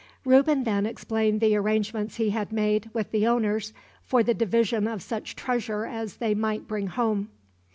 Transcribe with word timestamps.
Reuben 0.25 0.63
then 0.63 0.87
explained 0.87 1.41
the 1.41 1.55
arrangements 1.55 2.15
he 2.15 2.31
had 2.31 2.51
made, 2.51 2.89
with 2.91 3.11
the 3.11 3.27
owners, 3.27 3.71
for 4.03 4.23
the 4.23 4.33
division 4.33 4.87
of 4.87 5.03
such 5.03 5.35
treasure 5.35 5.85
as 5.85 6.17
they 6.17 6.33
might 6.33 6.67
bring 6.67 6.87
home. 6.87 7.29